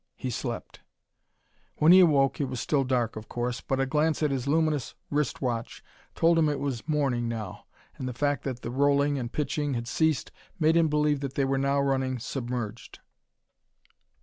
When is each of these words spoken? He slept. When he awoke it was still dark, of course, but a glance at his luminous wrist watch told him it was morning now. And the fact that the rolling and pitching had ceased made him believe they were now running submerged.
He 0.15 0.31
slept. 0.31 0.79
When 1.75 1.91
he 1.91 1.99
awoke 1.99 2.41
it 2.41 2.45
was 2.49 2.59
still 2.59 2.83
dark, 2.83 3.15
of 3.15 3.29
course, 3.29 3.61
but 3.61 3.79
a 3.79 3.85
glance 3.85 4.23
at 4.23 4.31
his 4.31 4.47
luminous 4.47 4.95
wrist 5.11 5.43
watch 5.43 5.83
told 6.15 6.39
him 6.39 6.49
it 6.49 6.59
was 6.59 6.87
morning 6.87 7.27
now. 7.29 7.65
And 7.99 8.09
the 8.09 8.13
fact 8.13 8.43
that 8.43 8.63
the 8.63 8.71
rolling 8.71 9.19
and 9.19 9.31
pitching 9.31 9.75
had 9.75 9.87
ceased 9.87 10.31
made 10.59 10.75
him 10.75 10.87
believe 10.87 11.19
they 11.19 11.45
were 11.45 11.59
now 11.59 11.79
running 11.81 12.17
submerged. 12.17 12.97